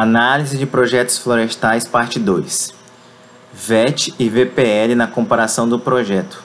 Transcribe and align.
Análise 0.00 0.56
de 0.56 0.64
projetos 0.64 1.18
florestais, 1.18 1.84
parte 1.84 2.20
2. 2.20 2.72
VET 3.52 4.14
e 4.16 4.28
VPL 4.28 4.94
na 4.94 5.08
comparação 5.08 5.68
do 5.68 5.76
projeto. 5.76 6.40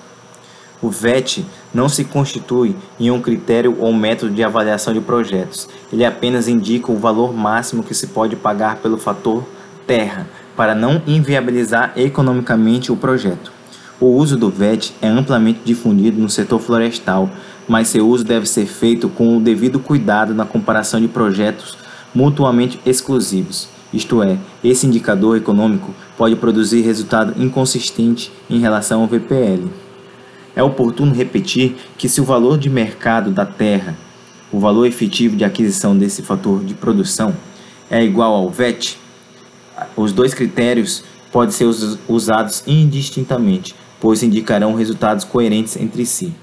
O 0.82 0.90
VET 0.90 1.46
não 1.72 1.88
se 1.88 2.04
constitui 2.04 2.76
em 3.00 3.12
um 3.12 3.22
critério 3.22 3.78
ou 3.80 3.94
método 3.94 4.34
de 4.34 4.44
avaliação 4.44 4.92
de 4.92 5.02
projetos. 5.02 5.70
Ele 5.92 6.04
apenas 6.04 6.48
indica 6.48 6.92
o 6.92 6.98
valor 6.98 7.32
máximo 7.32 7.84
que 7.84 7.94
se 7.94 8.08
pode 8.08 8.36
pagar 8.36 8.78
pelo 8.78 8.98
fator 8.98 9.48
terra 9.86 10.26
para 10.58 10.74
não 10.74 11.00
inviabilizar 11.06 11.94
economicamente 11.96 12.92
o 12.92 12.98
projeto. 12.98 13.54
O 14.00 14.08
uso 14.08 14.36
do 14.36 14.50
VET 14.50 14.96
é 15.00 15.08
amplamente 15.08 15.60
difundido 15.64 16.20
no 16.20 16.28
setor 16.28 16.60
florestal, 16.60 17.30
mas 17.68 17.90
seu 17.90 18.10
uso 18.10 18.24
deve 18.24 18.48
ser 18.48 18.66
feito 18.66 19.10
com 19.10 19.38
o 19.38 19.40
devido 19.40 19.80
cuidado 19.80 20.34
na 20.34 20.44
comparação 20.44 21.00
de 21.00 21.08
projetos 21.08 21.83
mutuamente 22.14 22.80
exclusivos. 22.86 23.68
Isto 23.94 24.24
é, 24.24 24.38
esse 24.64 24.88
indicador 24.88 25.38
econômico 25.38 25.94
pode 26.18 26.36
produzir 26.36 26.82
resultado 26.82 27.42
inconsistente 27.42 28.32
em 28.50 28.60
relação 28.60 29.02
ao 29.02 29.08
VPL. 29.08 29.70
É 30.56 30.64
oportuno 30.64 31.14
repetir 31.14 31.76
que 31.98 32.10
se 32.10 32.20
o 32.20 32.24
valor 32.24 32.58
de 32.58 32.70
mercado 32.70 33.32
da 33.32 33.46
terra, 33.46 33.96
o 34.52 34.60
valor 34.60 34.86
efetivo 34.86 35.36
de 35.36 35.44
aquisição 35.44 35.98
desse 35.98 36.22
fator 36.22 36.64
de 36.64 36.74
produção, 36.74 37.36
é 37.90 38.04
igual 38.04 38.34
ao 38.34 38.50
VET, 38.50 38.98
os 39.96 40.12
dois 40.12 40.34
critérios 40.34 41.04
podem 41.32 41.52
ser 41.52 41.66
usados 42.08 42.64
indistintamente, 42.68 43.76
pois 44.00 44.24
indicarão 44.24 44.76
resultados 44.76 45.24
coerentes 45.24 45.76
entre 45.76 46.06
si. 46.06 46.34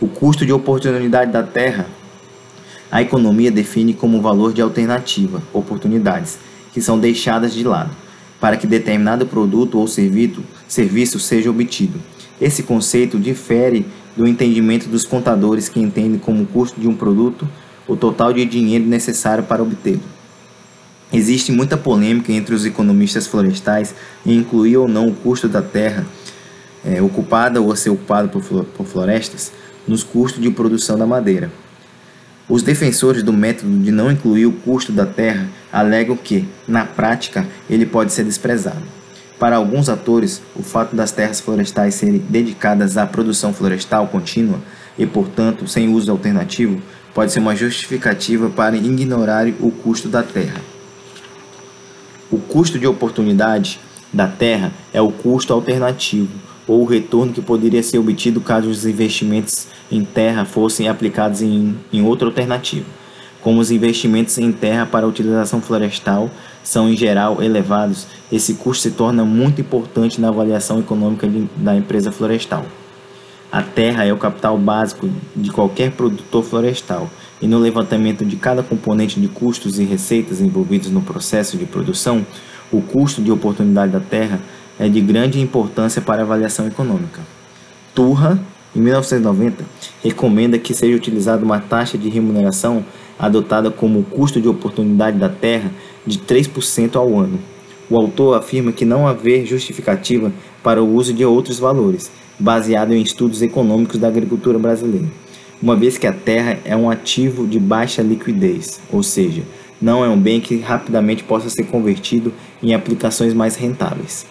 O 0.00 0.08
custo 0.08 0.44
de 0.44 0.52
oportunidade 0.52 1.30
da 1.30 1.42
terra 1.42 1.86
a 2.92 3.00
economia 3.00 3.50
define 3.50 3.94
como 3.94 4.20
valor 4.20 4.52
de 4.52 4.60
alternativa, 4.60 5.42
oportunidades, 5.50 6.38
que 6.74 6.82
são 6.82 6.98
deixadas 6.98 7.54
de 7.54 7.64
lado, 7.64 7.90
para 8.38 8.58
que 8.58 8.66
determinado 8.66 9.24
produto 9.24 9.78
ou 9.78 9.88
serviço, 9.88 10.44
serviço 10.68 11.18
seja 11.18 11.48
obtido. 11.48 11.98
Esse 12.38 12.62
conceito 12.62 13.18
difere 13.18 13.86
do 14.14 14.26
entendimento 14.26 14.90
dos 14.90 15.06
contadores 15.06 15.70
que 15.70 15.80
entendem 15.80 16.18
como 16.18 16.44
custo 16.44 16.78
de 16.78 16.86
um 16.86 16.94
produto 16.94 17.48
o 17.88 17.96
total 17.96 18.30
de 18.30 18.44
dinheiro 18.44 18.84
necessário 18.84 19.44
para 19.44 19.62
obtê-lo. 19.62 20.02
Existe 21.10 21.50
muita 21.50 21.78
polêmica 21.78 22.30
entre 22.30 22.54
os 22.54 22.66
economistas 22.66 23.26
florestais 23.26 23.94
em 24.24 24.36
incluir 24.36 24.76
ou 24.76 24.86
não 24.86 25.08
o 25.08 25.14
custo 25.14 25.48
da 25.48 25.62
terra 25.62 26.06
é, 26.84 27.00
ocupada 27.00 27.58
ou 27.58 27.72
a 27.72 27.76
ser 27.76 27.88
ocupada 27.88 28.28
por, 28.28 28.42
por 28.42 28.86
florestas 28.86 29.50
nos 29.88 30.04
custos 30.04 30.42
de 30.42 30.50
produção 30.50 30.98
da 30.98 31.06
madeira. 31.06 31.50
Os 32.48 32.62
defensores 32.62 33.22
do 33.22 33.32
método 33.32 33.78
de 33.78 33.90
não 33.90 34.10
incluir 34.10 34.46
o 34.46 34.52
custo 34.52 34.92
da 34.92 35.06
terra 35.06 35.48
alegam 35.72 36.16
que, 36.16 36.46
na 36.66 36.84
prática, 36.84 37.46
ele 37.70 37.86
pode 37.86 38.12
ser 38.12 38.24
desprezado. 38.24 38.82
Para 39.38 39.56
alguns 39.56 39.88
atores, 39.88 40.42
o 40.54 40.62
fato 40.62 40.94
das 40.94 41.12
terras 41.12 41.40
florestais 41.40 41.94
serem 41.94 42.18
dedicadas 42.18 42.96
à 42.96 43.06
produção 43.06 43.52
florestal 43.52 44.06
contínua 44.08 44.60
e, 44.98 45.06
portanto, 45.06 45.66
sem 45.66 45.88
uso 45.88 46.10
alternativo, 46.10 46.82
pode 47.14 47.32
ser 47.32 47.40
uma 47.40 47.54
justificativa 47.54 48.50
para 48.50 48.76
ignorar 48.76 49.46
o 49.60 49.70
custo 49.70 50.08
da 50.08 50.22
terra. 50.22 50.60
O 52.30 52.38
custo 52.38 52.78
de 52.78 52.86
oportunidade 52.86 53.80
da 54.12 54.26
terra 54.26 54.72
é 54.92 55.00
o 55.00 55.10
custo 55.10 55.52
alternativo, 55.52 56.30
ou 56.66 56.82
o 56.82 56.84
retorno 56.84 57.32
que 57.32 57.40
poderia 57.40 57.82
ser 57.82 57.98
obtido 57.98 58.40
caso 58.40 58.68
os 58.68 58.86
investimentos 58.86 59.66
em 59.90 60.04
terra 60.04 60.44
fossem 60.44 60.88
aplicados 60.88 61.42
em, 61.42 61.76
em 61.92 62.02
outra 62.02 62.28
alternativa. 62.28 62.86
Como 63.40 63.60
os 63.60 63.70
investimentos 63.70 64.38
em 64.38 64.52
terra 64.52 64.86
para 64.86 65.06
utilização 65.06 65.60
florestal 65.60 66.30
são 66.62 66.88
em 66.88 66.96
geral 66.96 67.42
elevados, 67.42 68.06
esse 68.30 68.54
custo 68.54 68.84
se 68.84 68.92
torna 68.92 69.24
muito 69.24 69.60
importante 69.60 70.20
na 70.20 70.28
avaliação 70.28 70.78
econômica 70.78 71.26
de, 71.26 71.48
da 71.56 71.74
empresa 71.74 72.12
florestal. 72.12 72.64
A 73.50 73.60
terra 73.60 74.04
é 74.04 74.12
o 74.12 74.16
capital 74.16 74.56
básico 74.56 75.10
de 75.34 75.50
qualquer 75.50 75.90
produtor 75.90 76.44
florestal, 76.44 77.10
e 77.40 77.46
no 77.48 77.58
levantamento 77.58 78.24
de 78.24 78.36
cada 78.36 78.62
componente 78.62 79.20
de 79.20 79.26
custos 79.26 79.78
e 79.80 79.84
receitas 79.84 80.40
envolvidos 80.40 80.90
no 80.90 81.02
processo 81.02 81.58
de 81.58 81.66
produção, 81.66 82.24
o 82.70 82.80
custo 82.80 83.20
de 83.20 83.30
oportunidade 83.30 83.92
da 83.92 84.00
terra 84.00 84.40
é 84.78 84.88
de 84.88 85.00
grande 85.00 85.40
importância 85.40 86.00
para 86.00 86.22
a 86.22 86.24
avaliação 86.24 86.66
econômica. 86.66 87.20
Turra, 87.94 88.40
em 88.74 88.80
1990, 88.80 89.64
recomenda 90.02 90.58
que 90.58 90.74
seja 90.74 90.96
utilizada 90.96 91.44
uma 91.44 91.60
taxa 91.60 91.98
de 91.98 92.08
remuneração 92.08 92.84
adotada 93.18 93.70
como 93.70 94.02
custo 94.02 94.40
de 94.40 94.48
oportunidade 94.48 95.18
da 95.18 95.28
terra 95.28 95.70
de 96.06 96.18
3% 96.18 96.96
ao 96.96 97.18
ano. 97.18 97.38
O 97.90 97.96
autor 97.96 98.36
afirma 98.36 98.72
que 98.72 98.84
não 98.84 99.06
haver 99.06 99.44
justificativa 99.44 100.32
para 100.62 100.82
o 100.82 100.94
uso 100.94 101.12
de 101.12 101.24
outros 101.24 101.58
valores, 101.58 102.10
baseado 102.38 102.92
em 102.92 103.02
estudos 103.02 103.42
econômicos 103.42 103.98
da 103.98 104.08
agricultura 104.08 104.58
brasileira, 104.58 105.06
uma 105.62 105.76
vez 105.76 105.96
que 105.96 106.06
a 106.06 106.12
terra 106.12 106.58
é 106.64 106.76
um 106.76 106.90
ativo 106.90 107.46
de 107.46 107.60
baixa 107.60 108.02
liquidez, 108.02 108.80
ou 108.90 109.02
seja, 109.02 109.42
não 109.80 110.04
é 110.04 110.08
um 110.08 110.18
bem 110.18 110.40
que 110.40 110.56
rapidamente 110.58 111.22
possa 111.22 111.48
ser 111.50 111.64
convertido 111.64 112.32
em 112.62 112.74
aplicações 112.74 113.34
mais 113.34 113.54
rentáveis. 113.54 114.26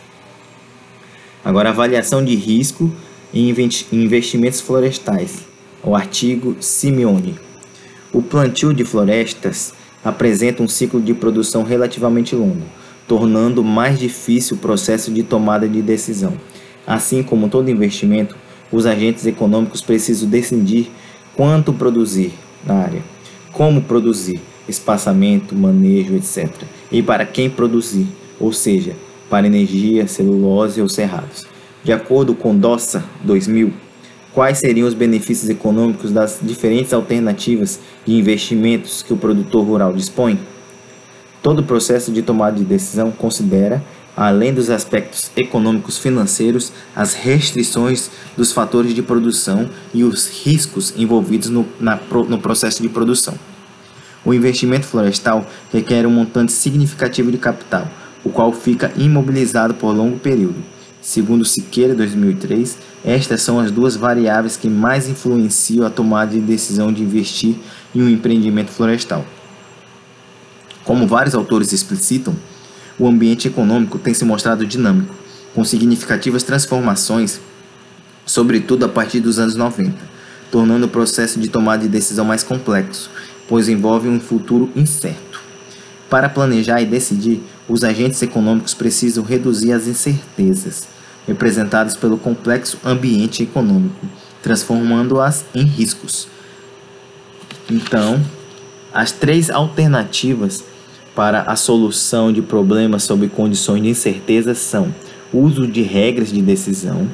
Agora, 1.44 1.70
avaliação 1.70 2.24
de 2.24 2.36
risco 2.36 2.92
em 3.34 3.54
investimentos 3.92 4.62
florestais. 4.62 5.46
O 5.84 5.96
artigo 5.96 6.56
Simeone. 6.60 7.36
O 8.14 8.22
plantio 8.22 8.74
de 8.74 8.84
florestas 8.84 9.74
apresenta 10.04 10.62
um 10.62 10.68
ciclo 10.68 11.02
de 11.02 11.14
produção 11.14 11.64
relativamente 11.64 12.36
longo, 12.36 12.64
tornando 13.08 13.64
mais 13.64 13.98
difícil 13.98 14.58
o 14.58 14.60
processo 14.60 15.12
de 15.12 15.24
tomada 15.24 15.68
de 15.68 15.82
decisão. 15.82 16.34
Assim 16.86 17.24
como 17.24 17.50
todo 17.50 17.72
investimento, 17.72 18.36
os 18.72 18.86
agentes 18.86 19.26
econômicos 19.26 19.82
precisam 19.82 20.30
decidir 20.30 20.92
quanto 21.36 21.74
produzir 21.74 22.34
na 22.66 22.76
área, 22.76 23.02
como 23.52 23.82
produzir, 23.82 24.40
espaçamento, 24.68 25.56
manejo, 25.56 26.16
etc. 26.16 26.50
E 26.92 27.02
para 27.02 27.26
quem 27.26 27.50
produzir, 27.50 28.08
ou 28.40 28.54
seja, 28.54 28.96
para 29.32 29.48
energia, 29.48 30.08
celulose 30.08 30.82
ou 30.82 30.90
cerrados. 30.90 31.46
De 31.86 31.94
acordo 31.94 32.36
com 32.36 32.56
DOSA 32.56 33.02
2000, 33.24 33.74
quais 34.34 34.58
seriam 34.58 34.86
os 34.86 34.94
benefícios 34.94 35.50
econômicos 35.50 36.12
das 36.12 36.40
diferentes 36.42 36.92
alternativas 36.92 37.80
de 38.06 38.14
investimentos 38.14 39.02
que 39.02 39.14
o 39.14 39.18
produtor 39.18 39.66
rural 39.66 39.94
dispõe? 39.94 40.38
Todo 41.42 41.60
o 41.60 41.64
processo 41.64 42.12
de 42.12 42.22
tomada 42.22 42.58
de 42.58 42.66
decisão 42.66 43.10
considera, 43.10 43.82
além 44.18 44.54
dos 44.54 44.70
aspectos 44.70 45.32
econômicos 45.36 45.98
financeiros, 45.98 46.74
as 46.94 47.14
restrições 47.14 48.12
dos 48.36 48.52
fatores 48.52 48.94
de 48.94 49.02
produção 49.02 49.70
e 49.94 50.04
os 50.04 50.28
riscos 50.44 50.94
envolvidos 50.98 51.50
no, 51.50 51.66
na, 51.80 51.98
no 52.28 52.38
processo 52.38 52.84
de 52.84 52.90
produção. 52.90 53.34
O 54.26 54.34
investimento 54.34 54.86
florestal 54.86 55.48
requer 55.72 56.06
um 56.06 56.12
montante 56.12 56.52
significativo 56.52 57.32
de 57.32 57.40
capital, 57.40 57.88
o 58.24 58.30
qual 58.30 58.52
fica 58.54 58.92
imobilizado 58.96 59.74
por 59.74 59.96
longo 59.96 60.20
período. 60.20 60.64
Segundo 61.02 61.44
Siqueira 61.44 61.96
2003, 61.96 62.78
estas 63.04 63.42
são 63.42 63.60
as 63.60 63.72
duas 63.72 63.96
variáveis 63.96 64.56
que 64.56 64.70
mais 64.70 65.10
influenciam 65.10 65.86
a 65.86 65.90
tomada 65.90 66.32
de 66.32 66.40
decisão 66.40 66.94
de 66.94 67.02
investir 67.02 67.56
em 67.96 68.04
um 68.04 68.10
empreendimento 68.10 68.70
florestal. 68.70 69.26
Como 70.84 71.08
vários 71.08 71.34
autores 71.34 71.74
explicitam, 71.74 72.36
o 73.00 73.08
ambiente 73.08 73.48
econômico 73.48 73.98
tem 73.98 74.14
se 74.14 74.24
mostrado 74.24 74.66
dinâmico, 74.66 75.16
com 75.56 75.64
significativas 75.64 76.44
transformações, 76.44 77.42
sobretudo 78.26 78.86
a 78.86 78.90
partir 78.90 79.20
dos 79.20 79.40
anos 79.40 79.56
90, 79.56 79.98
tornando 80.52 80.86
o 80.86 80.90
processo 80.90 81.40
de 81.40 81.50
tomada 81.50 81.84
de 81.84 81.90
decisão 81.90 82.26
mais 82.26 82.44
complexo, 82.44 83.10
pois 83.48 83.68
envolve 83.68 84.08
um 84.08 84.20
futuro 84.20 84.70
incerto. 84.76 85.42
Para 86.10 86.30
planejar 86.30 86.82
e 86.82 86.86
decidir, 86.86 87.42
os 87.72 87.86
agentes 87.86 88.22
econômicos 88.22 88.74
precisam 88.74 89.24
reduzir 89.24 89.72
as 89.72 89.88
incertezas 89.88 90.90
representadas 91.26 91.96
pelo 91.96 92.18
complexo 92.18 92.78
ambiente 92.84 93.44
econômico, 93.44 94.06
transformando-as 94.44 95.46
em 95.56 95.64
riscos. 95.64 96.28
Então, 97.70 98.22
as 98.94 99.14
três 99.14 99.50
alternativas 99.50 100.66
para 101.16 101.44
a 101.44 101.56
solução 101.56 102.34
de 102.34 102.42
problemas 102.42 103.04
sob 103.04 103.30
condições 103.30 103.84
de 103.84 103.90
incerteza 103.90 104.54
são 104.54 104.94
o 105.32 105.40
uso 105.40 105.66
de 105.66 105.82
regras 105.82 106.30
de 106.30 106.42
decisão, 106.42 107.10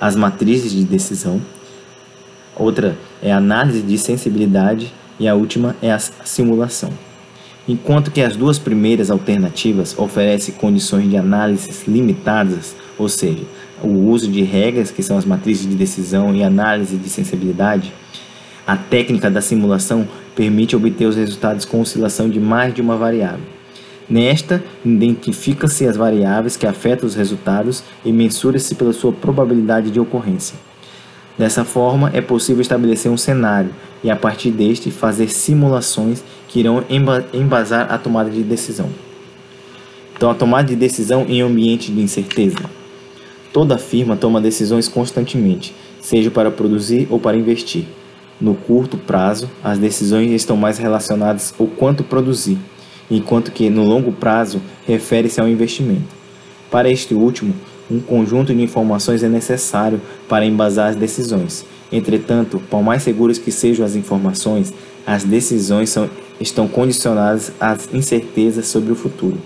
as 0.00 0.16
matrizes 0.16 0.72
de 0.72 0.82
decisão, 0.82 1.42
outra 2.56 2.96
é 3.20 3.30
a 3.30 3.36
análise 3.36 3.82
de 3.82 3.98
sensibilidade 3.98 4.90
e 5.20 5.28
a 5.28 5.34
última 5.34 5.76
é 5.82 5.92
a 5.92 5.98
simulação. 5.98 6.90
Enquanto 7.66 8.10
que 8.10 8.20
as 8.20 8.36
duas 8.36 8.58
primeiras 8.58 9.10
alternativas 9.10 9.98
oferecem 9.98 10.54
condições 10.54 11.08
de 11.08 11.16
análise 11.16 11.70
limitadas, 11.88 12.76
ou 12.98 13.08
seja, 13.08 13.42
o 13.82 13.88
uso 13.88 14.30
de 14.30 14.42
regras, 14.42 14.90
que 14.90 15.02
são 15.02 15.16
as 15.16 15.24
matrizes 15.24 15.66
de 15.66 15.74
decisão 15.74 16.34
e 16.34 16.42
análise 16.42 16.96
de 16.96 17.08
sensibilidade, 17.08 17.90
a 18.66 18.76
técnica 18.76 19.30
da 19.30 19.40
simulação 19.40 20.06
permite 20.36 20.76
obter 20.76 21.06
os 21.06 21.16
resultados 21.16 21.64
com 21.64 21.80
oscilação 21.80 22.28
de 22.28 22.38
mais 22.38 22.74
de 22.74 22.82
uma 22.82 22.96
variável. 22.96 23.46
Nesta, 24.08 24.62
identifica-se 24.84 25.86
as 25.86 25.96
variáveis 25.96 26.58
que 26.58 26.66
afetam 26.66 27.06
os 27.06 27.14
resultados 27.14 27.82
e 28.04 28.12
mensura-se 28.12 28.74
pela 28.74 28.92
sua 28.92 29.12
probabilidade 29.12 29.90
de 29.90 29.98
ocorrência. 29.98 30.56
Dessa 31.36 31.64
forma, 31.64 32.10
é 32.14 32.20
possível 32.20 32.62
estabelecer 32.62 33.10
um 33.10 33.16
cenário 33.16 33.70
e, 34.02 34.10
a 34.10 34.14
partir 34.14 34.50
deste, 34.50 34.90
fazer 34.90 35.28
simulações 35.28 36.22
que 36.46 36.60
irão 36.60 36.84
embasar 37.32 37.92
a 37.92 37.98
tomada 37.98 38.30
de 38.30 38.42
decisão. 38.42 38.88
Então, 40.16 40.30
a 40.30 40.34
tomada 40.34 40.68
de 40.68 40.76
decisão 40.76 41.26
em 41.28 41.40
ambiente 41.40 41.90
de 41.90 42.00
incerteza. 42.00 42.70
Toda 43.52 43.78
firma 43.78 44.16
toma 44.16 44.40
decisões 44.40 44.88
constantemente, 44.88 45.74
seja 46.00 46.30
para 46.30 46.50
produzir 46.50 47.08
ou 47.10 47.18
para 47.18 47.36
investir. 47.36 47.84
No 48.40 48.54
curto 48.54 48.96
prazo, 48.96 49.50
as 49.62 49.78
decisões 49.78 50.30
estão 50.30 50.56
mais 50.56 50.78
relacionadas 50.78 51.54
ao 51.58 51.66
quanto 51.66 52.04
produzir, 52.04 52.58
enquanto 53.10 53.50
que 53.50 53.70
no 53.70 53.84
longo 53.84 54.12
prazo 54.12 54.60
refere-se 54.86 55.40
ao 55.40 55.48
investimento. 55.48 56.14
Para 56.70 56.90
este 56.90 57.14
último, 57.14 57.54
um 57.90 58.00
conjunto 58.00 58.54
de 58.54 58.62
informações 58.62 59.22
é 59.22 59.28
necessário 59.28 60.00
para 60.28 60.46
embasar 60.46 60.90
as 60.90 60.96
decisões. 60.96 61.64
Entretanto, 61.92 62.60
por 62.70 62.82
mais 62.82 63.02
seguras 63.02 63.38
que 63.38 63.52
sejam 63.52 63.84
as 63.84 63.94
informações, 63.94 64.72
as 65.06 65.22
decisões 65.24 65.90
são, 65.90 66.08
estão 66.40 66.66
condicionadas 66.66 67.52
às 67.60 67.92
incertezas 67.92 68.66
sobre 68.66 68.92
o 68.92 68.96
futuro. 68.96 69.38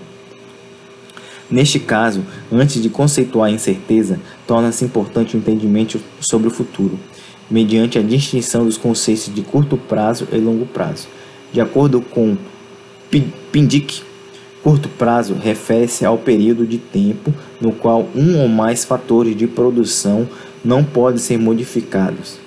Neste 1.51 1.79
caso, 1.79 2.23
antes 2.51 2.81
de 2.81 2.89
conceituar 2.89 3.49
a 3.49 3.53
incerteza, 3.53 4.19
torna-se 4.45 4.85
importante 4.85 5.35
o 5.35 5.39
entendimento 5.39 5.99
sobre 6.19 6.47
o 6.47 6.51
futuro, 6.51 6.97
mediante 7.49 7.97
a 7.97 8.03
distinção 8.03 8.65
dos 8.65 8.77
conceitos 8.77 9.33
de 9.33 9.41
curto 9.41 9.75
prazo 9.75 10.27
e 10.31 10.37
longo 10.37 10.65
prazo. 10.67 11.07
De 11.51 11.59
acordo 11.59 12.01
com 12.01 12.37
Pindick, 13.51 14.03
Curto 14.63 14.89
prazo 14.89 15.35
refere-se 15.35 16.05
ao 16.05 16.17
período 16.17 16.67
de 16.67 16.77
tempo 16.77 17.33
no 17.61 17.71
qual 17.71 18.07
um 18.13 18.41
ou 18.41 18.47
mais 18.47 18.83
fatores 18.83 19.35
de 19.35 19.47
produção 19.47 20.27
não 20.63 20.83
podem 20.83 21.17
ser 21.17 21.37
modificados. 21.37 22.37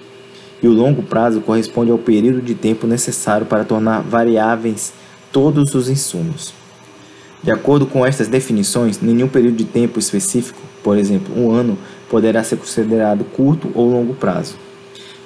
E 0.62 0.68
o 0.68 0.72
longo 0.72 1.02
prazo 1.02 1.40
corresponde 1.40 1.90
ao 1.90 1.98
período 1.98 2.42
de 2.42 2.54
tempo 2.54 2.86
necessário 2.86 3.46
para 3.46 3.64
tornar 3.64 4.02
variáveis 4.02 4.92
todos 5.32 5.74
os 5.74 5.88
insumos. 5.88 6.52
De 7.42 7.50
acordo 7.50 7.86
com 7.86 8.06
estas 8.06 8.28
definições, 8.28 9.00
nenhum 9.00 9.26
período 9.26 9.56
de 9.56 9.64
tempo 9.64 9.98
específico, 9.98 10.60
por 10.82 10.96
exemplo, 10.96 11.34
um 11.36 11.50
ano, 11.50 11.76
poderá 12.08 12.44
ser 12.44 12.56
considerado 12.56 13.24
curto 13.24 13.72
ou 13.74 13.90
longo 13.90 14.14
prazo. 14.14 14.54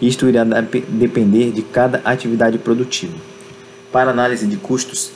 Isto 0.00 0.29
irá 0.29 0.44
depender 0.89 1.50
de 1.50 1.62
cada 1.62 2.00
atividade 2.05 2.59
produtiva. 2.59 3.15
Para 3.93 4.12
análise 4.12 4.47
de 4.47 4.56
custos, 4.56 5.11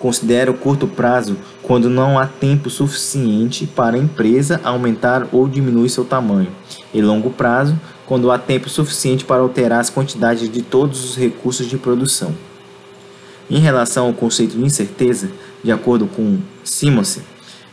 Considera 0.00 0.50
o 0.50 0.54
curto 0.54 0.88
prazo 0.88 1.36
quando 1.62 1.90
não 1.90 2.18
há 2.18 2.26
tempo 2.26 2.70
suficiente 2.70 3.66
para 3.66 3.96
a 3.96 4.00
empresa 4.00 4.58
aumentar 4.64 5.28
ou 5.30 5.46
diminuir 5.46 5.90
seu 5.90 6.06
tamanho, 6.06 6.50
e 6.92 7.02
longo 7.02 7.28
prazo 7.28 7.78
quando 8.06 8.30
há 8.32 8.38
tempo 8.38 8.68
suficiente 8.68 9.26
para 9.26 9.42
alterar 9.42 9.78
as 9.78 9.90
quantidades 9.90 10.50
de 10.50 10.62
todos 10.62 11.04
os 11.04 11.16
recursos 11.16 11.66
de 11.66 11.76
produção. 11.76 12.34
Em 13.50 13.58
relação 13.58 14.06
ao 14.06 14.14
conceito 14.14 14.56
de 14.56 14.64
incerteza, 14.64 15.30
de 15.62 15.70
acordo 15.70 16.06
com 16.06 16.38
Simonsen, 16.64 17.22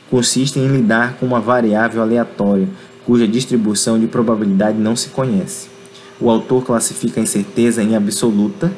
consiste 0.10 0.60
em 0.60 0.68
lidar 0.68 1.14
com 1.14 1.26
uma 1.26 1.40
variável 1.40 2.02
aleatória 2.02 2.68
cuja 3.06 3.26
distribuição 3.26 3.98
de 3.98 4.06
probabilidade 4.06 4.78
não 4.78 4.98
se 4.98 5.10
conhece. 5.10 5.70
O 6.20 6.30
autor 6.30 6.66
classifica 6.66 7.22
a 7.22 7.24
incerteza 7.24 7.82
em 7.82 7.96
absoluta 7.96 8.70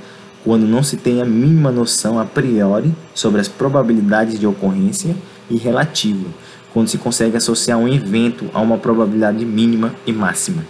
quando 0.44 0.66
não 0.66 0.82
se 0.82 0.98
tem 0.98 1.22
a 1.22 1.26
mínima 1.26 1.72
noção 1.72 2.20
a 2.20 2.26
priori 2.26 2.94
sobre 3.14 3.42
as 3.42 3.48
probabilidades 3.48 4.40
de 4.40 4.48
ocorrência 4.48 5.16
e 5.50 5.58
relativa, 5.58 6.30
quando 6.74 6.88
se 6.88 6.98
consegue 6.98 7.38
associar 7.38 7.78
um 7.78 7.88
evento 7.88 8.50
a 8.54 8.62
uma 8.62 8.78
probabilidade 8.78 9.46
mínima 9.46 9.94
e 10.06 10.14
máxima. 10.14 10.64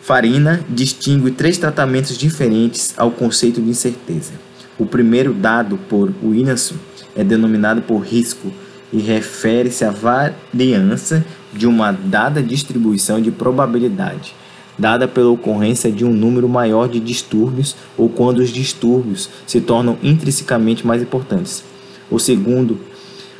Farina 0.00 0.64
distingue 0.68 1.30
três 1.32 1.58
tratamentos 1.58 2.16
diferentes 2.16 2.94
ao 2.96 3.10
conceito 3.10 3.60
de 3.60 3.68
incerteza. 3.68 4.32
O 4.78 4.86
primeiro, 4.86 5.32
dado 5.32 5.78
por 5.88 6.12
Williamson, 6.22 6.76
é 7.14 7.24
denominado 7.24 7.82
por 7.82 7.98
risco 7.98 8.52
e 8.92 8.98
refere-se 8.98 9.84
à 9.84 9.90
variança 9.90 11.24
de 11.52 11.66
uma 11.66 11.90
dada 11.90 12.42
distribuição 12.42 13.20
de 13.20 13.30
probabilidade 13.30 14.34
dada 14.78 15.08
pela 15.08 15.30
ocorrência 15.30 15.90
de 15.90 16.04
um 16.04 16.12
número 16.12 16.48
maior 16.48 16.88
de 16.88 17.00
distúrbios 17.00 17.76
ou 17.96 18.08
quando 18.08 18.38
os 18.38 18.50
distúrbios 18.50 19.28
se 19.46 19.60
tornam 19.60 19.98
intrinsecamente 20.02 20.86
mais 20.86 21.02
importantes. 21.02 21.64
O 22.10 22.18
segundo, 22.18 22.78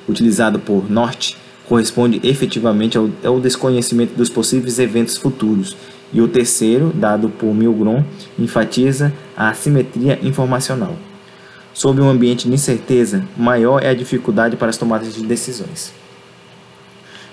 utilizado 0.09 0.59
por 0.59 0.91
Norte, 0.91 1.37
corresponde 1.69 2.21
efetivamente 2.23 2.97
ao, 2.97 3.11
ao 3.25 3.41
desconhecimento 3.41 4.15
dos 4.15 4.31
possíveis 4.31 4.79
eventos 4.79 5.17
futuros. 5.17 5.77
E 6.13 6.21
o 6.21 6.29
terceiro, 6.29 6.93
dado 6.95 7.29
por 7.29 7.53
Milgrom, 7.53 8.03
enfatiza 8.39 9.13
a 9.37 9.51
assimetria 9.51 10.19
informacional. 10.23 10.97
Sob 11.75 12.01
um 12.01 12.09
ambiente 12.09 12.49
de 12.49 12.55
incerteza, 12.55 13.23
maior 13.37 13.83
é 13.83 13.91
a 13.91 13.95
dificuldade 13.95 14.57
para 14.57 14.71
as 14.71 14.79
tomadas 14.79 15.15
de 15.15 15.23
decisões. 15.23 15.93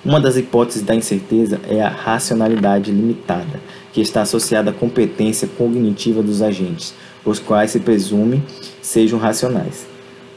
Uma 0.04 0.20
das 0.20 0.36
hipóteses 0.36 0.82
da 0.82 0.94
incerteza 0.94 1.62
é 1.66 1.82
a 1.82 1.88
racionalidade 1.88 2.92
limitada, 2.92 3.62
que 3.94 4.02
está 4.02 4.24
associada 4.24 4.72
à 4.72 4.74
competência 4.74 5.48
cognitiva 5.48 6.22
dos 6.22 6.42
agentes, 6.42 6.94
os 7.24 7.40
quais 7.40 7.72
se 7.72 7.80
presume 7.80 8.44
sejam 8.82 9.18
racionais. 9.18 9.88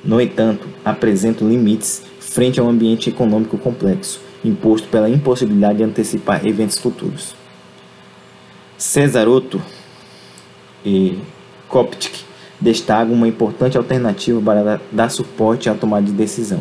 No 0.05 0.21
entanto, 0.21 0.69
apresentam 0.85 1.49
limites 1.49 2.03
frente 2.21 2.61
ao 2.61 2.69
ambiente 2.69 3.09
econômico 3.09 3.59
complexo, 3.59 4.21
imposto 4.45 4.87
pela 4.89 5.11
impossibilidade 5.11 5.79
de 5.79 5.85
antecipar 5.85 6.47
eventos 6.47 6.79
futuros. 6.79 7.35
Cesarotto 8.79 9.61
e 10.85 11.19
Koptic 11.69 12.15
destacam 12.61 13.15
uma 13.15 13.27
importante 13.27 13.77
alternativa 13.77 14.41
para 14.41 14.81
dar 14.93 15.09
suporte 15.09 15.69
à 15.69 15.75
tomada 15.75 16.07
de 16.07 16.13
decisão 16.13 16.61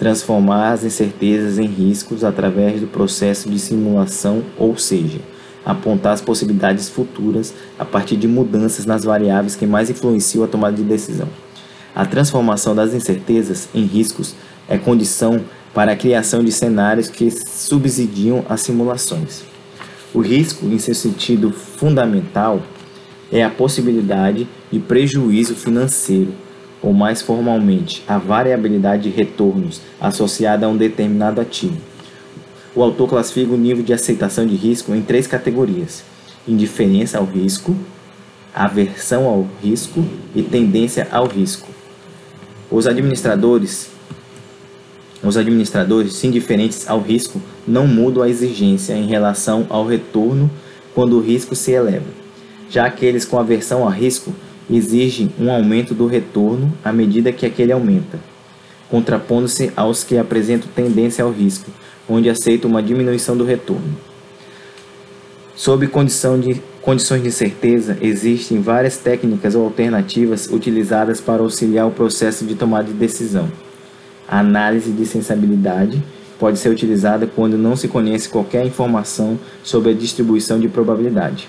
transformar 0.00 0.72
as 0.72 0.82
incertezas 0.82 1.58
em 1.58 1.66
riscos 1.66 2.24
através 2.24 2.80
do 2.80 2.86
processo 2.86 3.50
de 3.50 3.58
simulação, 3.58 4.42
ou 4.56 4.74
seja, 4.78 5.20
apontar 5.64 6.12
as 6.12 6.20
possibilidades 6.20 6.88
futuras 6.88 7.54
a 7.78 7.84
partir 7.84 8.16
de 8.16 8.26
mudanças 8.26 8.86
nas 8.86 9.04
variáveis 9.04 9.56
que 9.56 9.66
mais 9.66 9.90
influenciam 9.90 10.44
a 10.44 10.48
tomada 10.48 10.76
de 10.76 10.82
decisão. 10.82 11.28
A 11.94 12.06
transformação 12.06 12.74
das 12.74 12.94
incertezas 12.94 13.68
em 13.74 13.84
riscos 13.84 14.34
é 14.68 14.78
condição 14.78 15.44
para 15.74 15.92
a 15.92 15.96
criação 15.96 16.42
de 16.42 16.52
cenários 16.52 17.08
que 17.08 17.30
subsidiam 17.30 18.44
as 18.48 18.60
simulações. 18.60 19.42
O 20.12 20.20
risco, 20.20 20.66
em 20.66 20.78
seu 20.78 20.94
sentido 20.94 21.52
fundamental, 21.52 22.62
é 23.30 23.44
a 23.44 23.50
possibilidade 23.50 24.48
de 24.70 24.78
prejuízo 24.80 25.54
financeiro 25.54 26.32
ou 26.82 26.92
mais 26.92 27.20
formalmente, 27.20 28.02
a 28.08 28.18
variabilidade 28.18 29.04
de 29.04 29.10
retornos 29.10 29.80
associada 30.00 30.66
a 30.66 30.68
um 30.68 30.76
determinado 30.76 31.40
ativo. 31.40 31.89
O 32.74 32.82
autor 32.82 33.08
classifica 33.08 33.52
o 33.52 33.56
nível 33.56 33.82
de 33.82 33.92
aceitação 33.92 34.46
de 34.46 34.54
risco 34.54 34.94
em 34.94 35.02
três 35.02 35.26
categorias: 35.26 36.04
indiferença 36.46 37.18
ao 37.18 37.24
risco, 37.24 37.76
aversão 38.54 39.26
ao 39.26 39.46
risco 39.62 40.04
e 40.34 40.42
tendência 40.42 41.08
ao 41.10 41.26
risco. 41.26 41.68
Os 42.70 42.86
administradores 42.86 43.90
os 45.22 45.36
administradores 45.36 46.24
indiferentes 46.24 46.88
ao 46.88 46.98
risco 46.98 47.42
não 47.68 47.86
mudam 47.86 48.22
a 48.22 48.28
exigência 48.28 48.94
em 48.94 49.06
relação 49.06 49.66
ao 49.68 49.84
retorno 49.84 50.50
quando 50.94 51.18
o 51.18 51.20
risco 51.20 51.54
se 51.54 51.72
eleva. 51.72 52.06
Já 52.70 52.86
aqueles 52.86 53.26
com 53.26 53.38
aversão 53.38 53.82
ao 53.82 53.90
risco 53.90 54.32
exigem 54.70 55.30
um 55.38 55.50
aumento 55.50 55.92
do 55.92 56.06
retorno 56.06 56.72
à 56.82 56.90
medida 56.90 57.32
que 57.32 57.44
aquele 57.44 57.72
aumenta, 57.72 58.18
contrapondo-se 58.88 59.70
aos 59.76 60.02
que 60.02 60.16
apresentam 60.16 60.70
tendência 60.74 61.22
ao 61.22 61.30
risco, 61.30 61.70
onde 62.10 62.28
aceitam 62.28 62.70
uma 62.70 62.82
diminuição 62.82 63.36
do 63.36 63.44
retorno. 63.44 63.96
Sob 65.54 65.86
condição 65.86 66.40
de, 66.40 66.60
condições 66.82 67.22
de 67.22 67.28
incerteza, 67.28 67.96
existem 68.00 68.60
várias 68.60 68.96
técnicas 68.96 69.54
ou 69.54 69.64
alternativas 69.64 70.48
utilizadas 70.48 71.20
para 71.20 71.42
auxiliar 71.42 71.86
o 71.86 71.92
processo 71.92 72.44
de 72.44 72.54
tomada 72.54 72.88
de 72.88 72.94
decisão. 72.94 73.48
A 74.28 74.40
análise 74.40 74.90
de 74.90 75.06
sensibilidade 75.06 76.02
pode 76.38 76.58
ser 76.58 76.70
utilizada 76.70 77.26
quando 77.26 77.56
não 77.56 77.76
se 77.76 77.86
conhece 77.86 78.28
qualquer 78.28 78.66
informação 78.66 79.38
sobre 79.62 79.90
a 79.90 79.94
distribuição 79.94 80.58
de 80.58 80.68
probabilidade 80.68 81.48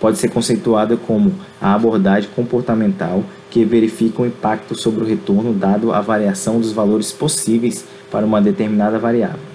pode 0.00 0.16
ser 0.16 0.30
conceituada 0.30 0.96
como 0.96 1.34
a 1.60 1.74
abordagem 1.74 2.30
comportamental 2.34 3.22
que 3.50 3.64
verifica 3.64 4.22
o 4.22 4.26
impacto 4.26 4.74
sobre 4.74 5.04
o 5.04 5.06
retorno 5.06 5.52
dado 5.52 5.92
a 5.92 6.00
variação 6.00 6.58
dos 6.58 6.72
valores 6.72 7.12
possíveis 7.12 7.84
para 8.10 8.24
uma 8.24 8.40
determinada 8.40 8.98
variável. 8.98 9.49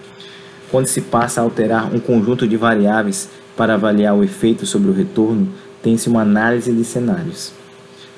Quando 0.75 0.87
se 0.87 0.99
passa 0.99 1.39
a 1.39 1.43
alterar 1.45 1.95
um 1.95 2.01
conjunto 2.01 2.45
de 2.45 2.57
variáveis 2.57 3.29
para 3.55 3.75
avaliar 3.75 4.13
o 4.13 4.25
efeito 4.25 4.65
sobre 4.65 4.89
o 4.89 4.93
retorno, 4.93 5.47
tem-se 5.81 6.09
uma 6.09 6.23
análise 6.23 6.69
de 6.69 6.83
cenários. 6.83 7.53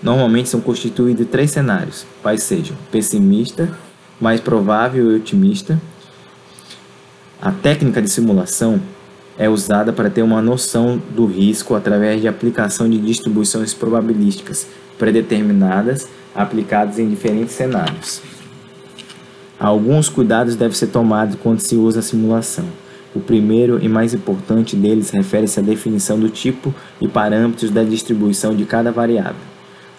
Normalmente 0.01 0.49
são 0.49 0.59
constituídos 0.59 1.27
três 1.27 1.51
cenários, 1.51 2.03
quais 2.19 2.41
sejam 2.41 2.75
pessimista, 2.91 3.69
mais 4.19 4.41
provável 4.41 5.11
e 5.11 5.15
otimista. 5.17 5.79
A 7.39 7.51
técnica 7.51 8.01
de 8.01 8.09
simulação 8.09 8.81
é 9.37 9.47
usada 9.47 9.93
para 9.93 10.09
ter 10.09 10.23
uma 10.23 10.41
noção 10.41 10.99
do 11.11 11.27
risco 11.27 11.75
através 11.75 12.21
de 12.21 12.27
aplicação 12.27 12.89
de 12.89 12.97
distribuições 12.97 13.71
probabilísticas 13.75 14.65
predeterminadas 14.97 16.07
aplicadas 16.33 16.97
em 16.97 17.07
diferentes 17.07 17.53
cenários. 17.53 18.19
Alguns 19.59 20.07
cuidados 20.07 20.55
devem 20.55 20.75
ser 20.75 20.87
tomados 20.87 21.35
quando 21.41 21.59
se 21.59 21.75
usa 21.75 21.99
a 21.99 22.03
simulação. 22.03 22.65
O 23.15 23.19
primeiro 23.19 23.83
e 23.83 23.89
mais 23.89 24.13
importante 24.13 24.75
deles 24.75 25.09
refere-se 25.09 25.59
à 25.59 25.63
definição 25.63 26.19
do 26.19 26.29
tipo 26.29 26.73
e 27.01 27.07
parâmetros 27.07 27.71
da 27.71 27.83
distribuição 27.83 28.55
de 28.55 28.65
cada 28.65 28.91
variável, 28.91 29.41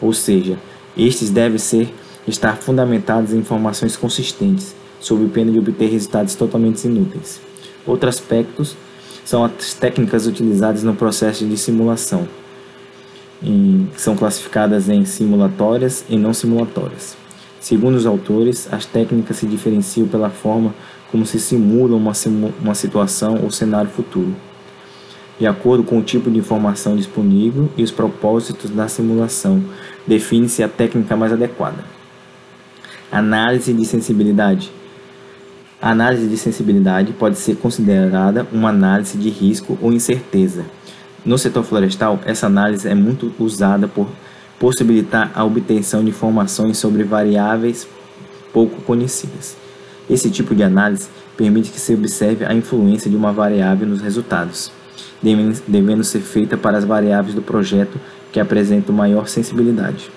ou 0.01 0.13
seja, 0.13 0.57
estes 0.97 1.31
devem 1.31 1.59
ser 1.59 1.93
estar 2.29 2.57
fundamentados 2.59 3.33
em 3.33 3.39
informações 3.39 3.97
consistentes, 3.97 4.77
sob 5.01 5.27
pena 5.31 5.51
de 5.51 5.59
obter 5.59 5.91
resultados 5.91 6.37
totalmente 6.37 6.85
inúteis. 6.85 7.41
Outros 7.85 8.17
aspectos 8.17 8.77
são 9.25 9.45
as 9.45 9.75
técnicas 9.75 10.27
utilizadas 10.27 10.85
no 10.85 10.95
processo 10.95 11.45
de 11.45 11.57
simulação, 11.57 12.29
em, 13.43 13.89
são 13.97 14.15
classificadas 14.15 14.89
em 14.89 15.05
simulatórias 15.05 16.05
e 16.09 16.17
não 16.17 16.33
simulatórias. 16.33 17.17
Segundo 17.61 17.97
os 17.97 18.07
autores, 18.07 18.69
as 18.73 18.87
técnicas 18.87 19.37
se 19.37 19.47
diferenciam 19.47 20.07
pela 20.07 20.31
forma 20.31 20.75
como 21.11 21.27
se 21.27 21.41
simula 21.41 21.97
uma, 21.97 22.13
uma 22.63 22.75
situação 22.75 23.41
ou 23.43 23.51
cenário 23.51 23.91
futuro, 23.91 24.35
de 25.39 25.47
acordo 25.47 25.85
com 25.85 25.99
o 25.99 26.03
tipo 26.03 26.31
de 26.31 26.39
informação 26.39 26.97
disponível 26.97 27.69
e 27.77 27.83
os 27.83 27.93
propósitos 27.93 28.71
da 28.71 28.89
simulação, 28.89 29.63
define-se 30.07 30.63
a 30.63 30.69
técnica 30.69 31.17
mais 31.17 31.33
adequada. 31.33 31.85
Análise 33.11 33.73
de 33.73 33.85
sensibilidade. 33.85 34.71
A 35.81 35.93
análise 35.93 36.27
de 36.27 36.37
sensibilidade 36.37 37.13
pode 37.13 37.39
ser 37.39 37.57
considerada 37.57 38.47
uma 38.53 38.71
análise 38.71 39.17
de 39.17 39.31
risco 39.31 39.79
ou 39.81 39.93
incerteza. 39.93 40.65
No 41.25 41.39
setor 41.39 41.63
florestal, 41.63 42.19
essa 42.25 42.47
análise 42.47 42.89
é 42.89 42.95
muito 42.95 43.33
usada 43.39 43.87
por 43.87 44.09
possibilitar 44.59 45.31
a 45.35 45.45
obtenção 45.45 46.03
de 46.03 46.11
informações 46.11 46.79
sobre 46.79 47.05
variáveis 47.05 47.87
pouco 48.53 48.81
conhecidas. 48.83 49.57
Esse 50.09 50.31
tipo 50.31 50.55
de 50.55 50.63
análise 50.63 51.09
permite 51.37 51.71
que 51.71 51.81
se 51.81 51.95
observe 51.95 52.45
a 52.45 52.55
influência 52.55 53.11
de 53.11 53.17
uma 53.17 53.33
variável 53.33 53.87
nos 53.87 54.01
resultados, 54.01 54.73
devendo 55.23 56.03
ser 56.03 56.21
feita 56.21 56.57
para 56.57 56.79
as 56.79 56.85
variáveis 56.85 57.35
do 57.35 57.43
projeto 57.43 58.01
que 58.33 58.41
apresentam 58.41 58.95
maior 58.95 59.29
sensibilidade. 59.29 60.11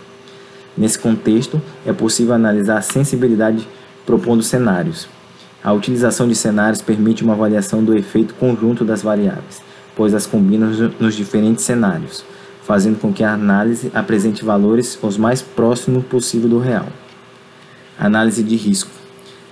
Nesse 0.75 0.97
contexto, 0.97 1.61
é 1.85 1.91
possível 1.91 2.33
analisar 2.33 2.77
a 2.77 2.81
sensibilidade 2.81 3.67
propondo 4.05 4.41
cenários. 4.41 5.07
A 5.63 5.71
utilização 5.73 6.27
de 6.27 6.33
cenários 6.33 6.81
permite 6.81 7.23
uma 7.23 7.33
avaliação 7.33 7.83
do 7.83 7.95
efeito 7.95 8.33
conjunto 8.33 8.83
das 8.83 9.03
variáveis, 9.03 9.61
pois 9.95 10.13
as 10.13 10.25
combinam 10.25 10.69
nos 10.99 11.15
diferentes 11.15 11.65
cenários, 11.65 12.23
fazendo 12.71 12.97
com 12.97 13.11
que 13.11 13.21
a 13.21 13.33
análise 13.33 13.91
apresente 13.93 14.45
valores 14.45 14.97
os 15.01 15.17
mais 15.17 15.41
próximos 15.41 16.05
possível 16.05 16.47
do 16.47 16.57
real. 16.57 16.87
Análise 17.99 18.41
de 18.41 18.55
risco. 18.55 18.89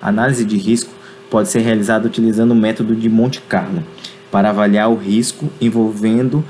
A 0.01 0.07
análise 0.07 0.45
de 0.45 0.55
risco 0.55 0.89
pode 1.29 1.49
ser 1.49 1.59
realizada 1.59 2.07
utilizando 2.07 2.51
o 2.51 2.55
método 2.55 2.95
de 2.95 3.09
Monte 3.09 3.41
Carlo 3.41 3.83
para 4.31 4.51
avaliar 4.51 4.89
o 4.89 4.95
risco 4.95 5.49
envolvendo, 5.59 6.45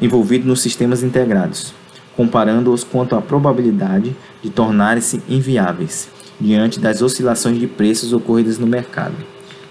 envolvido 0.00 0.46
nos 0.46 0.60
sistemas 0.60 1.02
integrados, 1.02 1.74
comparando-os 2.16 2.84
quanto 2.84 3.16
à 3.16 3.20
probabilidade 3.20 4.14
de 4.40 4.48
tornarem-se 4.48 5.20
inviáveis 5.28 6.08
diante 6.40 6.78
das 6.78 7.02
oscilações 7.02 7.58
de 7.58 7.66
preços 7.66 8.12
ocorridas 8.12 8.60
no 8.60 8.66
mercado. 8.68 9.16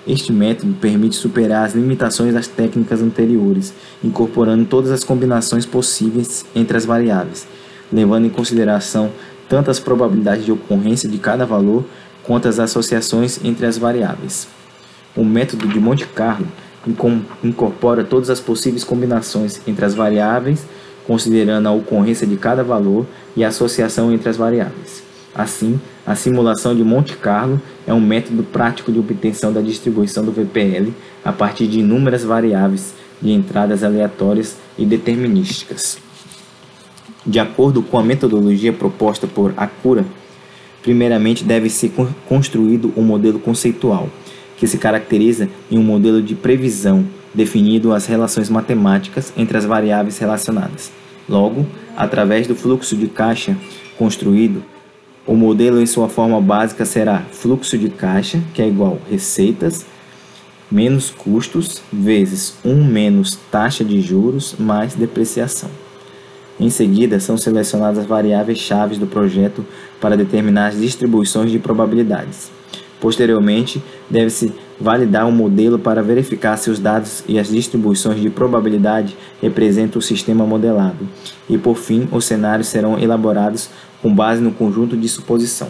Este 0.08 0.32
método 0.32 0.74
permite 0.76 1.16
superar 1.16 1.66
as 1.66 1.74
limitações 1.74 2.34
das 2.34 2.48
técnicas 2.48 3.02
anteriores, 3.02 3.74
incorporando 4.04 4.66
todas 4.66 4.92
as 4.92 5.04
combinações 5.04 5.66
possíveis 5.66 6.46
entre 6.56 6.78
as 6.78 6.86
variáveis, 6.86 7.48
levando 7.92 8.26
em 8.26 8.30
consideração 8.30 9.12
tanto 9.50 9.72
as 9.72 9.80
probabilidades 9.80 10.46
de 10.46 10.52
ocorrência 10.52 11.10
de 11.10 11.18
cada 11.18 11.46
valor 11.46 11.84
quanto 12.24 12.48
as 12.48 12.60
associações 12.60 13.40
entre 13.44 13.66
as 13.66 13.78
variáveis. 13.78 14.48
O 15.16 15.24
método 15.24 15.68
de 15.68 15.80
Monte 15.80 16.06
Carlo 16.06 16.48
incorpora 17.44 18.04
todas 18.04 18.30
as 18.30 18.40
possíveis 18.40 18.84
combinações 18.84 19.60
entre 19.66 19.86
as 19.86 19.96
variáveis, 19.96 20.66
considerando 21.08 21.68
a 21.68 21.72
ocorrência 21.72 22.28
de 22.28 22.38
cada 22.38 22.64
valor 22.64 23.08
e 23.36 23.44
a 23.44 23.48
associação 23.48 24.12
entre 24.12 24.30
as 24.30 24.38
variáveis. 24.38 25.04
Assim, 25.34 25.80
a 26.06 26.16
simulação 26.16 26.76
de 26.76 26.84
Monte 26.84 27.16
Carlo 27.18 27.60
é 27.88 27.94
um 27.94 28.00
método 28.00 28.44
prático 28.44 28.92
de 28.92 29.00
obtenção 29.00 29.54
da 29.54 29.62
distribuição 29.62 30.24
do 30.24 30.32
VPL 30.32 30.92
a 31.24 31.32
partir 31.32 31.68
de 31.68 31.80
inúmeras 31.80 32.24
variáveis 32.24 32.94
de 33.22 33.32
entradas 33.32 33.84
aleatórias 33.84 34.58
e 34.78 34.86
determinísticas. 34.86 35.98
De 37.26 37.40
acordo 37.40 37.82
com 37.82 37.98
a 37.98 38.04
metodologia 38.04 38.72
proposta 38.72 39.26
por 39.26 39.54
Acura, 39.58 40.06
primeiramente 40.82 41.44
deve 41.44 41.70
ser 41.70 41.92
construído 42.28 42.94
um 42.96 43.02
modelo 43.02 43.40
conceitual, 43.40 44.10
que 44.58 44.68
se 44.68 44.78
caracteriza 44.78 45.50
em 45.72 45.78
um 45.78 45.84
modelo 45.84 46.22
de 46.22 46.36
previsão 46.36 47.06
definindo 47.34 47.94
as 47.94 48.06
relações 48.06 48.50
matemáticas 48.50 49.34
entre 49.36 49.58
as 49.58 49.66
variáveis 49.66 50.18
relacionadas. 50.18 50.92
Logo, 51.28 51.66
através 51.98 52.48
do 52.48 52.56
fluxo 52.56 52.96
de 52.96 53.08
caixa 53.08 53.58
construído, 53.98 54.64
o 55.28 55.36
modelo 55.36 55.82
em 55.82 55.86
sua 55.86 56.08
forma 56.08 56.40
básica 56.40 56.86
será 56.86 57.24
fluxo 57.32 57.78
de 57.78 57.90
caixa, 57.90 58.40
que 58.54 58.62
é 58.62 58.68
igual 58.68 59.00
receitas 59.10 59.86
menos 60.70 61.10
custos 61.10 61.82
vezes 61.92 62.56
1 62.64 62.84
menos 62.84 63.38
taxa 63.52 63.84
de 63.84 64.02
juros 64.02 64.56
mais 64.60 64.94
depreciação. 64.94 65.70
Em 66.60 66.70
seguida, 66.70 67.20
são 67.20 67.38
selecionadas 67.38 68.00
as 68.00 68.06
variáveis 68.06 68.60
chaves 68.60 68.98
do 68.98 69.08
projeto 69.08 69.66
para 70.00 70.16
determinar 70.16 70.68
as 70.68 70.80
distribuições 70.80 71.52
de 71.52 71.60
probabilidades. 71.60 72.50
Posteriormente, 73.00 73.84
deve-se 74.10 74.54
validar 74.80 75.26
um 75.26 75.32
modelo 75.32 75.78
para 75.78 76.02
verificar 76.02 76.58
se 76.58 76.70
os 76.70 76.80
dados 76.80 77.24
e 77.28 77.38
as 77.38 77.50
distribuições 77.50 78.22
de 78.22 78.30
probabilidade 78.30 79.16
representam 79.42 80.00
o 80.00 80.02
sistema 80.02 80.46
modelado. 80.46 81.08
E 81.50 81.58
por 81.58 81.76
fim, 81.76 82.08
os 82.12 82.26
cenários 82.26 82.68
serão 82.68 82.98
elaborados 82.98 83.70
com 84.06 84.14
base 84.14 84.40
no 84.40 84.52
conjunto 84.52 84.96
de 84.96 85.10
suposição. 85.10 85.68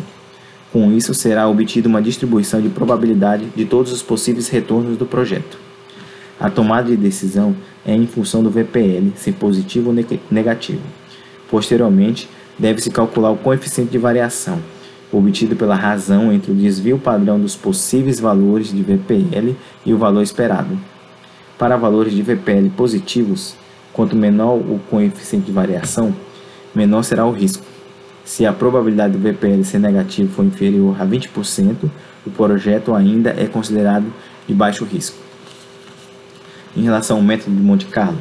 Com 0.74 0.92
isso, 0.92 1.14
será 1.14 1.48
obtida 1.48 1.88
uma 1.88 2.02
distribuição 2.02 2.62
de 2.62 2.68
probabilidade 2.68 3.46
de 3.56 3.64
todos 3.64 3.94
os 3.94 4.04
possíveis 4.04 4.50
retornos 4.50 4.98
do 4.98 5.06
projeto. 5.06 5.58
A 6.38 6.50
tomada 6.50 6.90
de 6.90 6.98
decisão 6.98 7.56
é 7.86 7.96
em 7.96 8.06
função 8.06 8.44
do 8.44 8.50
VPL, 8.50 9.14
ser 9.16 9.36
positivo 9.36 9.88
ou 9.88 9.96
negativo. 10.30 10.82
Posteriormente, 11.50 12.28
deve-se 12.60 12.92
calcular 12.92 13.32
o 13.32 13.38
coeficiente 13.38 13.92
de 13.92 13.98
variação, 13.98 14.60
obtido 15.14 15.56
pela 15.56 15.74
razão 15.76 16.34
entre 16.34 16.52
o 16.52 16.56
desvio 16.56 17.00
padrão 17.00 17.40
dos 17.40 17.56
possíveis 17.56 18.20
valores 18.20 18.70
de 18.70 18.84
VPL 18.84 19.56
e 19.86 19.94
o 19.94 19.98
valor 19.98 20.22
esperado. 20.22 20.78
Para 21.58 21.78
valores 21.78 22.12
de 22.12 22.22
VPL 22.22 22.70
positivos, 22.76 23.56
quanto 23.94 24.14
menor 24.14 24.56
o 24.56 24.78
coeficiente 24.90 25.46
de 25.46 25.54
variação, 25.54 26.14
menor 26.76 27.02
será 27.04 27.26
o 27.26 27.32
risco. 27.32 27.75
Se 28.26 28.44
a 28.44 28.52
probabilidade 28.52 29.14
do 29.16 29.20
VPL 29.20 29.64
ser 29.64 29.78
negativo 29.78 30.34
for 30.34 30.44
inferior 30.44 31.00
a 31.00 31.06
20%, 31.06 31.76
o 32.26 32.32
projeto 32.32 32.96
ainda 32.96 33.30
é 33.38 33.46
considerado 33.46 34.12
de 34.48 34.54
baixo 34.54 34.84
risco. 34.84 35.16
Em 36.76 36.82
relação 36.82 37.18
ao 37.18 37.24
método 37.24 37.56
de 37.56 37.62
Monte 37.62 37.86
Carlo, 37.86 38.18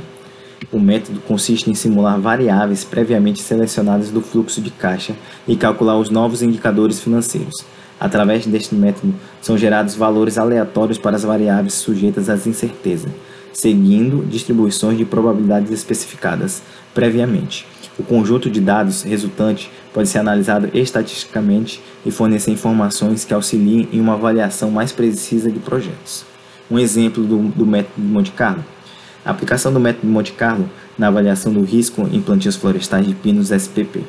o 0.71 0.79
método 0.79 1.21
consiste 1.21 1.71
em 1.71 1.75
simular 1.75 2.21
variáveis 2.21 2.85
previamente 2.85 3.41
selecionadas 3.41 4.11
do 4.11 4.21
fluxo 4.21 4.61
de 4.61 4.71
caixa 4.71 5.15
e 5.49 5.57
calcular 5.57 5.97
os 5.99 6.11
novos 6.11 6.43
indicadores 6.43 7.01
financeiros. 7.01 7.65
Através 7.99 8.47
deste 8.47 8.75
método, 8.75 9.15
são 9.41 9.57
gerados 9.57 9.95
valores 9.95 10.37
aleatórios 10.37 10.99
para 10.99 11.17
as 11.17 11.25
variáveis 11.25 11.75
sujeitas 11.75 12.29
às 12.29 12.47
incertezas, 12.47 13.11
seguindo 13.55 14.27
distribuições 14.27 14.99
de 14.99 15.07
probabilidades 15.07 15.71
especificadas 15.71 16.63
previamente. 16.93 17.67
O 17.99 18.03
conjunto 18.03 18.51
de 18.51 18.61
dados 18.61 19.03
resultante 19.03 19.71
pode 19.93 20.09
ser 20.09 20.19
analisado 20.19 20.69
estatisticamente 20.75 21.81
e 22.05 22.11
fornecer 22.11 22.51
informações 22.51 23.25
que 23.25 23.33
auxiliem 23.33 23.89
em 23.93 24.01
uma 24.01 24.15
avaliação 24.15 24.71
mais 24.71 24.93
precisa 24.93 25.51
de 25.51 25.59
projetos. 25.59 26.25
Um 26.71 26.79
exemplo 26.79 27.23
do, 27.23 27.39
do 27.49 27.67
método 27.67 28.03
de 28.03 28.09
Monte 28.09 28.33
Carlo 28.33 28.65
a 29.25 29.31
aplicação 29.31 29.73
do 29.73 29.81
método 29.81 30.07
de 30.07 30.13
Monte 30.13 30.33
Carlo 30.33 30.69
na 30.99 31.09
avaliação 31.09 31.53
do 31.53 31.63
risco 31.63 32.07
em 32.13 32.21
plantios 32.21 32.57
florestais 32.57 33.07
de 33.07 33.15
pinos 33.15 33.51
SPP. 33.51 34.05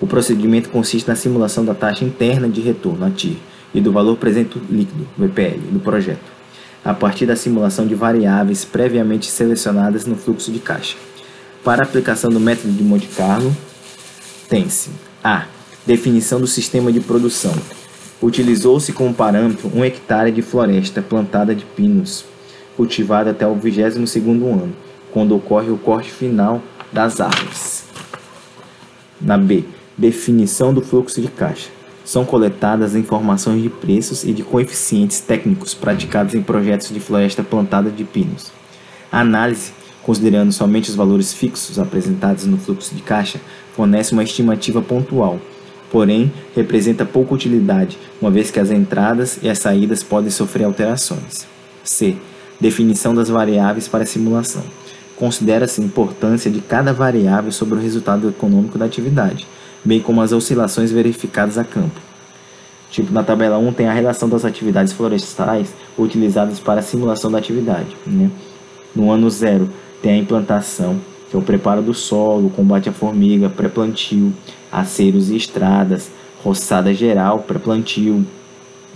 O 0.00 0.06
procedimento 0.06 0.68
consiste 0.68 1.08
na 1.08 1.16
simulação 1.16 1.64
da 1.64 1.74
taxa 1.74 2.04
interna 2.04 2.48
de 2.48 2.60
retorno, 2.60 3.04
a 3.04 3.10
TIR, 3.10 3.36
e 3.74 3.80
do 3.80 3.90
valor 3.90 4.16
presente 4.16 4.60
líquido, 4.70 5.06
VPL, 5.18 5.58
do 5.72 5.80
projeto, 5.80 6.32
a 6.84 6.94
partir 6.94 7.26
da 7.26 7.34
simulação 7.34 7.86
de 7.86 7.96
variáveis 7.96 8.64
previamente 8.64 9.26
selecionadas 9.26 10.06
no 10.06 10.14
fluxo 10.14 10.52
de 10.52 10.60
caixa. 10.60 10.96
Para 11.64 11.82
a 11.82 11.86
aplicação 11.86 12.28
do 12.28 12.38
método 12.38 12.74
de 12.74 12.84
Monte 12.84 13.08
Carlo, 13.08 13.50
tem-se 14.50 14.90
A. 15.22 15.46
Definição 15.86 16.38
do 16.38 16.46
sistema 16.46 16.92
de 16.92 17.00
produção. 17.00 17.54
Utilizou-se 18.22 18.92
como 18.92 19.14
parâmetro 19.14 19.70
um 19.74 19.82
hectare 19.82 20.30
de 20.30 20.42
floresta 20.42 21.00
plantada 21.00 21.54
de 21.54 21.64
pinos, 21.64 22.26
cultivada 22.76 23.30
até 23.30 23.46
o 23.46 23.56
22º 23.56 24.28
ano, 24.44 24.76
quando 25.10 25.34
ocorre 25.34 25.70
o 25.70 25.78
corte 25.78 26.10
final 26.10 26.60
das 26.92 27.18
árvores. 27.18 27.84
Na 29.18 29.38
B. 29.38 29.64
Definição 29.96 30.74
do 30.74 30.82
fluxo 30.82 31.18
de 31.22 31.28
caixa. 31.28 31.70
São 32.04 32.26
coletadas 32.26 32.94
informações 32.94 33.62
de 33.62 33.70
preços 33.70 34.22
e 34.22 34.34
de 34.34 34.42
coeficientes 34.42 35.20
técnicos 35.20 35.72
praticados 35.72 36.34
em 36.34 36.42
projetos 36.42 36.90
de 36.90 37.00
floresta 37.00 37.42
plantada 37.42 37.90
de 37.90 38.04
pinos. 38.04 38.52
A 39.10 39.20
análise, 39.20 39.72
considerando 40.04 40.52
somente 40.52 40.90
os 40.90 40.96
valores 40.96 41.32
fixos 41.32 41.78
apresentados 41.78 42.44
no 42.44 42.58
fluxo 42.58 42.94
de 42.94 43.02
caixa, 43.02 43.40
fornece 43.74 44.12
uma 44.12 44.22
estimativa 44.22 44.82
pontual, 44.82 45.40
porém 45.90 46.32
representa 46.54 47.04
pouca 47.04 47.34
utilidade, 47.34 47.98
uma 48.20 48.30
vez 48.30 48.50
que 48.50 48.60
as 48.60 48.70
entradas 48.70 49.38
e 49.42 49.48
as 49.48 49.58
saídas 49.58 50.02
podem 50.02 50.30
sofrer 50.30 50.64
alterações. 50.64 51.46
C. 51.82 52.16
Definição 52.60 53.14
das 53.14 53.28
variáveis 53.28 53.88
para 53.88 54.04
a 54.04 54.06
simulação. 54.06 54.62
Considera-se 55.16 55.80
a 55.80 55.84
importância 55.84 56.50
de 56.50 56.60
cada 56.60 56.92
variável 56.92 57.50
sobre 57.50 57.74
o 57.74 57.80
resultado 57.80 58.28
econômico 58.28 58.78
da 58.78 58.84
atividade, 58.84 59.46
bem 59.84 60.00
como 60.00 60.20
as 60.20 60.32
oscilações 60.32 60.90
verificadas 60.92 61.56
a 61.56 61.64
campo. 61.64 62.00
Tipo, 62.90 63.12
na 63.12 63.24
tabela 63.24 63.58
1 63.58 63.72
tem 63.72 63.88
a 63.88 63.92
relação 63.92 64.28
das 64.28 64.44
atividades 64.44 64.92
florestais 64.92 65.74
utilizadas 65.98 66.60
para 66.60 66.80
a 66.80 66.82
simulação 66.82 67.30
da 67.30 67.38
atividade. 67.38 67.96
Né? 68.06 68.30
No 68.94 69.10
ano 69.10 69.28
0 69.28 69.68
tem 70.04 70.12
a 70.12 70.18
implantação, 70.18 71.00
que 71.30 71.34
é 71.34 71.38
o 71.38 71.42
preparo 71.42 71.80
do 71.80 71.94
solo, 71.94 72.50
combate 72.50 72.90
à 72.90 72.92
formiga, 72.92 73.48
pré-plantio, 73.48 74.34
aceros 74.70 75.30
e 75.30 75.36
estradas, 75.36 76.10
roçada 76.42 76.92
geral, 76.92 77.38
pré-plantio, 77.38 78.22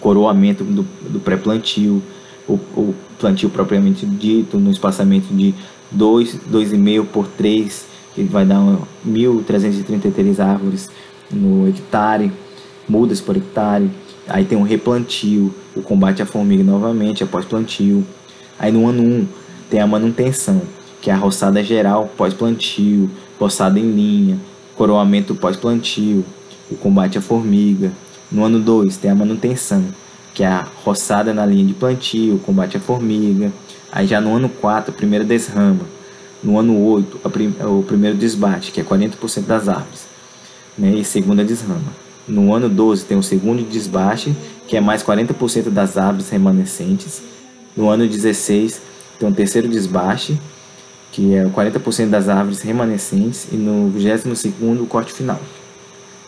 coroamento 0.00 0.62
do, 0.62 0.82
do 1.08 1.18
pré-plantio, 1.18 2.02
o, 2.46 2.52
o, 2.76 2.94
plantio 3.18 3.48
propriamente 3.48 4.04
dito, 4.04 4.58
no 4.58 4.70
espaçamento 4.70 5.32
de 5.34 5.54
2,5 5.96 7.06
por 7.06 7.26
3, 7.26 7.86
que 8.14 8.24
vai 8.24 8.44
dar 8.44 8.60
1.333 9.06 10.44
árvores 10.44 10.90
no 11.30 11.66
hectare, 11.68 12.30
mudas 12.86 13.18
por 13.18 13.34
hectare. 13.34 13.90
Aí 14.28 14.44
tem 14.44 14.58
um 14.58 14.62
replantio, 14.62 15.54
o 15.74 15.80
combate 15.80 16.20
à 16.20 16.26
formiga 16.26 16.62
novamente 16.62 17.24
após 17.24 17.46
plantio. 17.46 18.04
Aí 18.58 18.70
no 18.70 18.86
ano 18.86 19.02
1 19.02 19.26
tem 19.70 19.80
a 19.80 19.86
manutenção, 19.86 20.60
que 21.00 21.10
é 21.10 21.12
a 21.12 21.16
roçada 21.16 21.62
geral 21.62 22.10
pós-plantio, 22.16 23.10
roçada 23.38 23.78
em 23.78 23.90
linha, 23.90 24.38
coroamento 24.76 25.34
pós-plantio, 25.34 26.24
o 26.70 26.76
combate 26.76 27.18
à 27.18 27.20
formiga. 27.20 27.92
No 28.30 28.44
ano 28.44 28.60
2 28.60 28.96
tem 28.96 29.10
a 29.10 29.14
manutenção, 29.14 29.84
que 30.34 30.42
é 30.42 30.46
a 30.46 30.66
roçada 30.84 31.32
na 31.32 31.46
linha 31.46 31.64
de 31.64 31.74
plantio, 31.74 32.36
o 32.36 32.38
combate 32.38 32.76
à 32.76 32.80
formiga. 32.80 33.52
Aí 33.90 34.06
já 34.06 34.20
no 34.20 34.34
ano 34.34 34.48
4, 34.48 34.92
a 34.92 34.94
primeira 34.94 35.24
desrama. 35.24 35.86
No 36.42 36.58
ano 36.58 36.80
8, 36.80 37.18
prim 37.30 37.54
o 37.60 37.82
primeiro 37.82 38.16
desbate, 38.16 38.70
que 38.70 38.80
é 38.80 38.84
40% 38.84 39.46
das 39.46 39.68
árvores. 39.68 40.06
Né, 40.76 40.92
e 40.94 41.04
segunda 41.04 41.44
desrama. 41.44 41.92
No 42.28 42.54
ano 42.54 42.68
12 42.68 43.04
tem 43.04 43.16
o 43.16 43.22
segundo 43.22 43.62
desbate, 43.62 44.36
que 44.68 44.76
é 44.76 44.80
mais 44.80 45.02
40% 45.02 45.70
das 45.70 45.96
árvores 45.96 46.28
remanescentes. 46.28 47.22
No 47.76 47.88
ano 47.88 48.06
16 48.06 48.80
tem 49.18 49.28
o 49.28 49.32
terceiro 49.32 49.66
desbaste, 49.66 50.38
que 51.12 51.34
é 51.34 51.44
40% 51.44 52.10
das 52.10 52.28
árvores 52.28 52.60
remanescentes, 52.62 53.48
e 53.50 53.56
no 53.56 53.88
22 53.90 54.80
o 54.80 54.86
corte 54.86 55.12
final. 55.12 55.40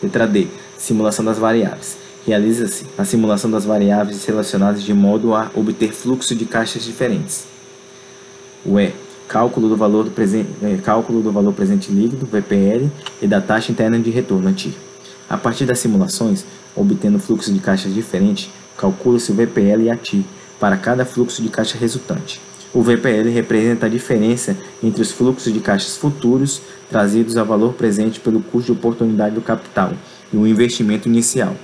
Letra 0.01 0.27
D. 0.27 0.47
Simulação 0.77 1.23
das 1.23 1.37
variáveis. 1.37 1.97
Realiza-se 2.25 2.85
a 2.97 3.05
simulação 3.05 3.49
das 3.49 3.65
variáveis 3.65 4.25
relacionadas 4.25 4.83
de 4.83 4.93
modo 4.93 5.33
a 5.33 5.49
obter 5.55 5.91
fluxo 5.91 6.35
de 6.35 6.45
caixas 6.45 6.83
diferentes. 6.83 7.45
O 8.65 8.79
E. 8.79 8.93
Cálculo 9.27 9.69
do 9.69 9.77
valor, 9.77 10.03
do 10.03 10.11
presente, 10.11 10.49
é, 10.61 10.75
cálculo 10.83 11.21
do 11.21 11.31
valor 11.31 11.53
presente 11.53 11.89
líquido, 11.89 12.25
VPL, 12.25 12.91
e 13.21 13.27
da 13.27 13.39
taxa 13.39 13.71
interna 13.71 13.97
de 13.97 14.09
retorno, 14.09 14.51
TIR. 14.51 14.73
A 15.29 15.37
partir 15.37 15.65
das 15.65 15.79
simulações, 15.79 16.43
obtendo 16.75 17.17
fluxo 17.17 17.53
de 17.53 17.59
caixas 17.59 17.93
diferente, 17.93 18.51
calcula-se 18.77 19.31
o 19.31 19.35
VPL 19.35 19.83
e 19.83 19.89
a 19.89 19.95
TIR 19.95 20.25
para 20.59 20.75
cada 20.75 21.05
fluxo 21.05 21.41
de 21.41 21.47
caixa 21.49 21.77
resultante. 21.77 22.41
O 22.73 22.81
VPL 22.81 23.29
representa 23.29 23.85
a 23.85 23.89
diferença 23.89 24.57
entre 24.81 25.01
os 25.01 25.11
fluxos 25.11 25.51
de 25.51 25.59
caixas 25.59 25.97
futuros 25.97 26.61
trazidos 26.89 27.35
a 27.35 27.43
valor 27.43 27.73
presente 27.73 28.19
pelo 28.19 28.41
custo 28.41 28.71
de 28.71 28.79
oportunidade 28.79 29.35
do 29.35 29.41
capital 29.41 29.91
e 30.31 30.37
o 30.37 30.47
investimento 30.47 31.09
inicial. 31.09 31.55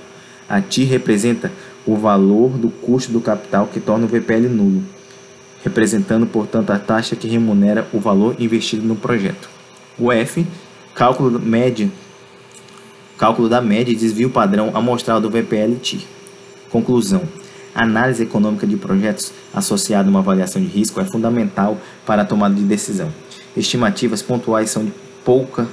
A 0.46 0.60
TI 0.60 0.84
representa 0.84 1.50
o 1.86 1.96
valor 1.96 2.50
do 2.50 2.68
custo 2.68 3.10
do 3.10 3.22
capital 3.22 3.66
que 3.66 3.80
torna 3.80 4.04
o 4.04 4.08
VPL 4.08 4.48
nulo, 4.48 4.82
representando, 5.64 6.26
portanto, 6.26 6.70
a 6.70 6.78
taxa 6.78 7.16
que 7.16 7.26
remunera 7.26 7.88
o 7.92 7.98
valor 7.98 8.36
investido 8.38 8.86
no 8.86 8.94
projeto. 8.94 9.48
O 9.98 10.12
F, 10.12 10.46
cálculo 10.94 11.40
média, 11.40 11.90
cálculo 13.16 13.48
da 13.48 13.62
média 13.62 13.92
e 13.92 13.96
desvio 13.96 14.28
padrão 14.28 14.72
amostral 14.74 15.20
do 15.22 15.30
VPL 15.30 15.76
TI. 15.76 16.06
Conclusão. 16.70 17.22
A 17.74 17.84
análise 17.84 18.22
econômica 18.22 18.66
de 18.66 18.76
projetos 18.76 19.32
associada 19.54 20.08
a 20.08 20.10
uma 20.10 20.20
avaliação 20.20 20.60
de 20.60 20.68
risco 20.68 21.00
é 21.00 21.04
fundamental 21.04 21.78
para 22.06 22.22
a 22.22 22.24
tomada 22.24 22.54
de 22.54 22.62
decisão. 22.62 23.12
Estimativas 23.56 24.22
pontuais 24.22 24.70
são 24.70 24.84
de 24.84 24.92
pouca 25.24 25.66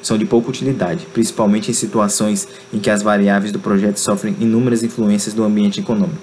são 0.00 0.16
de 0.16 0.24
pouca 0.24 0.50
utilidade, 0.50 1.06
principalmente 1.12 1.70
em 1.70 1.74
situações 1.74 2.46
em 2.72 2.78
que 2.78 2.90
as 2.90 3.02
variáveis 3.02 3.52
do 3.52 3.58
projeto 3.58 3.98
sofrem 3.98 4.36
inúmeras 4.38 4.84
influências 4.84 5.34
do 5.34 5.42
ambiente 5.42 5.80
econômico. 5.80 6.20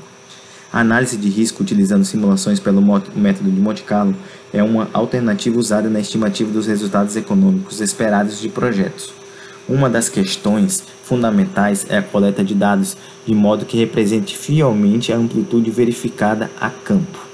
A 0.71 0.81
análise 0.81 1.17
de 1.17 1.27
risco 1.29 1.63
utilizando 1.63 2.05
simulações 2.05 2.59
pelo 2.59 2.81
método 3.15 3.49
de 3.49 3.59
Monte 3.59 3.81
Carlo 3.81 4.15
é 4.53 4.61
uma 4.61 4.87
alternativa 4.93 5.57
usada 5.57 5.89
na 5.89 5.99
estimativa 5.99 6.51
dos 6.51 6.67
resultados 6.67 7.15
econômicos 7.15 7.81
esperados 7.81 8.39
de 8.39 8.49
projetos. 8.49 9.18
Uma 9.69 9.87
das 9.87 10.09
questões 10.09 10.83
fundamentais 11.03 11.85
é 11.87 11.99
a 11.99 12.01
coleta 12.01 12.43
de 12.43 12.55
dados, 12.55 12.97
de 13.23 13.35
modo 13.35 13.67
que 13.67 13.77
represente 13.77 14.35
fielmente 14.35 15.13
a 15.13 15.15
amplitude 15.15 15.69
verificada 15.69 16.49
a 16.59 16.71
campo. 16.71 17.28